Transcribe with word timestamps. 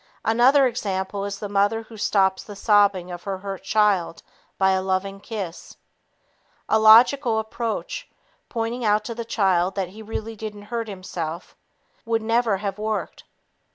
Another 0.25 0.65
example 0.65 1.25
is 1.25 1.37
the 1.37 1.47
mother 1.47 1.83
who 1.83 1.95
stops 1.95 2.41
the 2.43 2.55
sobbing 2.55 3.11
of 3.11 3.21
her 3.25 3.37
hurt 3.37 3.61
child 3.61 4.23
by 4.57 4.71
a 4.71 4.81
loving 4.81 5.19
kiss. 5.19 5.77
A 6.67 6.79
logical 6.79 7.37
approach, 7.37 8.09
pointing 8.49 8.83
out 8.83 9.03
to 9.03 9.13
the 9.13 9.23
child 9.23 9.75
that 9.75 9.89
he 9.89 10.01
really 10.01 10.35
didn't 10.35 10.63
hurt 10.73 10.87
himself, 10.87 11.55
would 12.03 12.23
never 12.23 12.57
have 12.57 12.79
worked. 12.79 13.25